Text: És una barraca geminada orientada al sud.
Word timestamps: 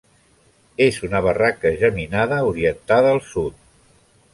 És 0.85 0.97
una 1.09 1.21
barraca 1.27 1.75
geminada 1.85 2.43
orientada 2.53 3.15
al 3.17 3.23
sud. 3.33 3.65